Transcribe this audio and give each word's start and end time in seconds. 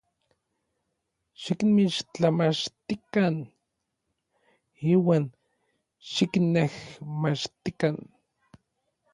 Xikinmixtlamachtikan 1.41 3.35
iuan 4.91 5.25
xikinnejmachtikan. 6.11 7.95